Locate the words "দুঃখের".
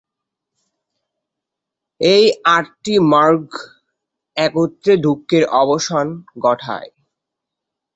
4.97-5.43